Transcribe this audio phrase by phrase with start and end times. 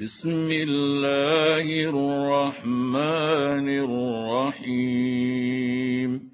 [0.00, 3.68] بسم الله الرحمن
[4.58, 6.30] الرحيم.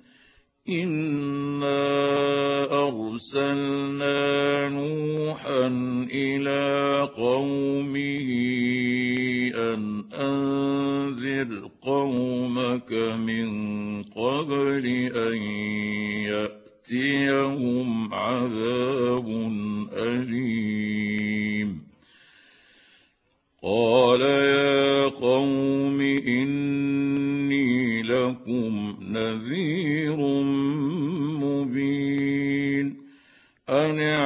[0.69, 1.79] إنا
[2.89, 5.67] أرسلنا نوحا
[6.13, 8.29] إلى قومه
[9.55, 13.49] أن أنذر قومك من
[14.03, 14.87] قبل
[15.17, 15.37] أن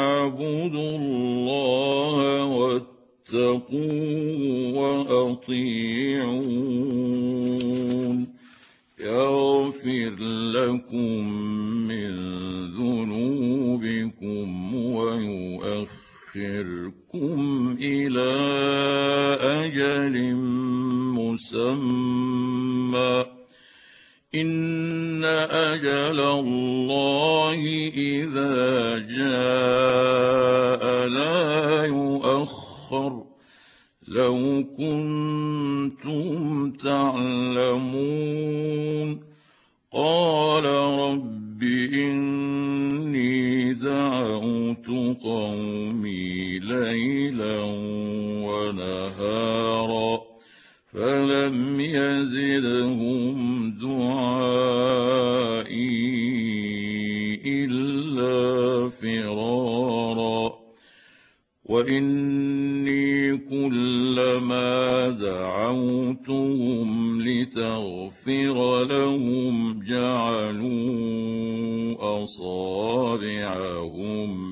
[0.04, 3.72] ان اعبدوا الله واتقوه
[4.74, 6.34] وأطيعون.
[9.00, 10.14] يغفر
[10.52, 11.28] لكم
[11.88, 12.12] من
[12.76, 15.84] ذنوبكم ويؤخركم
[27.96, 33.24] إذا جاء لا يؤخر
[34.08, 38.04] لو كنتم تعلمون
[39.92, 41.62] قال رب
[41.94, 44.86] إني دعوت
[45.22, 47.62] قومي ليلا
[48.44, 50.20] ونهارا
[50.92, 55.33] فلم يزدهم دعائي
[61.74, 66.88] واني كلما دعوتهم
[67.22, 71.14] لتغفر لهم جعلوا
[72.22, 73.52] اصابعهم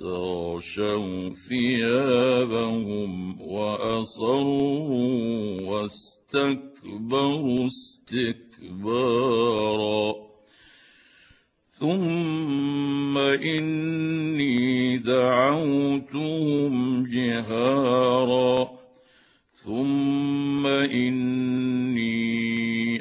[0.00, 4.90] واستغشوا ثيابهم وأصروا
[5.60, 8.54] واستكبروا استكبارا.
[11.70, 18.70] ثم إني دعوتهم جهارا.
[19.52, 22.34] ثم إني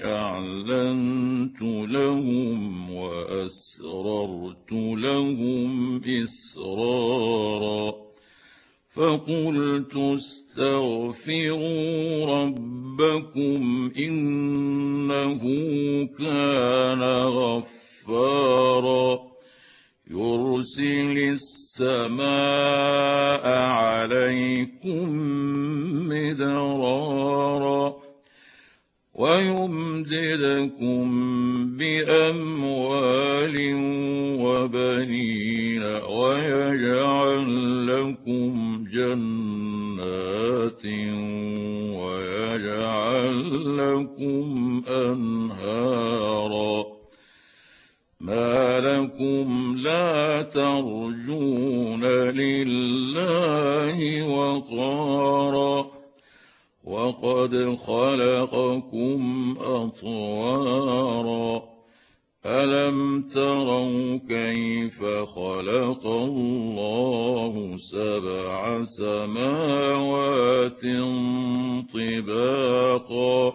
[0.06, 5.62] أعلنت لهم وأسررت لهم
[6.08, 7.96] إسرارا
[8.94, 11.66] فقلت استغفروا
[12.25, 15.42] ربكم إنه
[16.19, 19.19] كان غفارا
[20.12, 22.24] يرسل السماء
[23.69, 25.09] عليكم
[26.09, 26.93] مدرارا
[29.13, 31.06] ويمددكم
[31.78, 33.56] بأموال
[34.41, 37.47] وبنين ويجعل
[37.88, 40.85] لكم جنات
[41.96, 43.38] ويجعل
[43.78, 46.85] لكم أنهارا
[48.19, 52.03] ما لكم لا ترجون
[52.34, 55.93] لله وقارا
[56.84, 61.64] وقد خلقكم أطوارا.
[62.46, 70.82] ألم تروا كيف خلق الله سبع سماوات
[71.94, 73.54] طباقا؟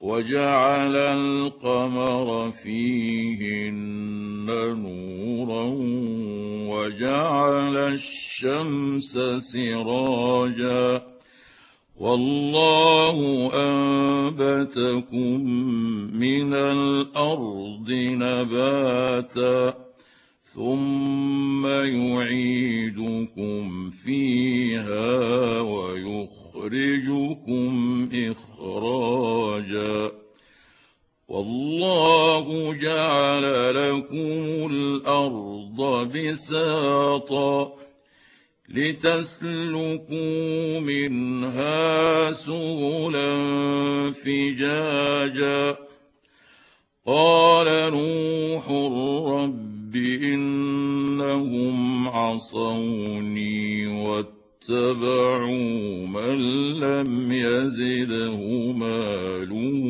[0.00, 4.46] وجعل القمر فيهن
[4.76, 5.64] نورا
[6.76, 11.15] وجعل الشمس سراجا.
[12.00, 15.40] والله أنبتكم
[16.12, 19.74] من الأرض نباتا
[20.42, 26.88] ثم يعيدكم فيها ويخرجكم
[28.14, 30.12] إخراجا.
[31.28, 37.85] والله جعل لكم الأرض بساطا
[38.68, 40.10] لتسلكوا
[40.80, 43.32] منها سبلا
[44.12, 45.76] فجاجا.
[47.06, 48.70] قال نوح
[49.32, 51.76] رب إنهم
[52.08, 55.46] عصوني واتبعوا
[56.06, 56.38] من
[56.80, 58.36] لم يزده
[58.72, 59.82] ماله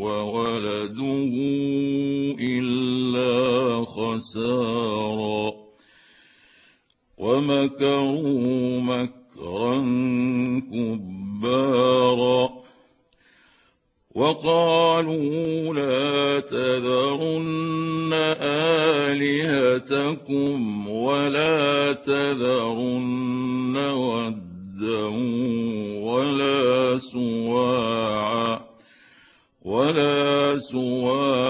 [0.00, 1.32] وولده
[2.40, 5.25] إلا خسارا.
[7.50, 9.76] ومكروا مكرا
[10.72, 12.48] كبارا
[14.14, 18.12] وقالوا لا تذرن
[19.10, 25.06] آلهتكم ولا تذرن ودا
[26.02, 28.60] ولا سواعا
[29.62, 31.45] ولا سواعا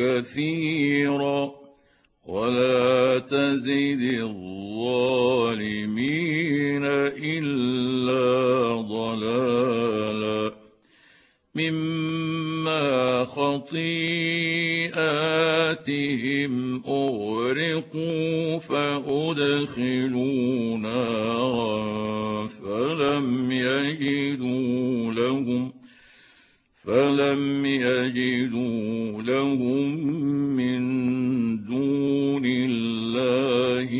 [0.00, 1.52] كثيرا
[2.26, 5.60] ولا تزد الظالمين
[7.16, 10.52] إلا ضلالا
[11.54, 13.92] مما خطيئاتهم
[16.88, 20.18] أغرقوا فأدخلوا
[20.78, 25.69] نارا فلم يجدوا لهم
[26.90, 30.06] فلم يجدوا لهم
[30.56, 30.80] من
[31.64, 33.90] دون الله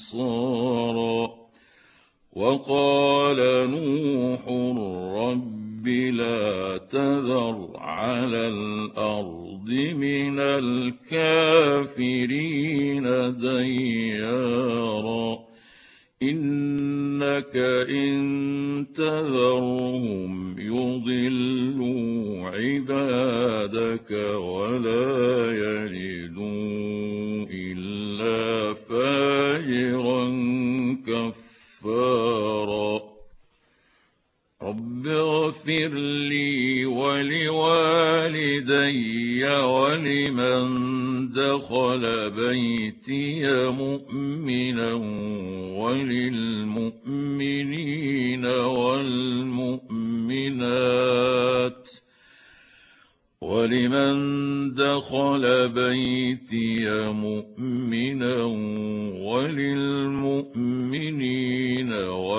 [0.00, 1.30] انصارا
[2.32, 3.36] وقال
[3.70, 4.48] نوح
[5.20, 10.38] رب لا تذر على الأرض من
[11.10, 11.82] الكافرين
[13.38, 14.70] ديارا
[16.22, 17.56] انك
[17.90, 21.39] ان تذرهم يضلوا
[22.60, 30.24] عبادك ولا يلدوا إلا فاجرا
[31.06, 33.10] كفارا.
[34.62, 35.88] رب اغفر
[36.28, 37.40] لي ولوالدي
[39.44, 40.68] ولمن
[41.32, 44.92] دخل بيتي مؤمنا
[45.80, 47.49] وللمؤمنين
[53.70, 58.44] ولمن دخل بيتي مؤمنا
[59.22, 60.70] وللمؤمنين
[61.92, 62.29] والمؤمنات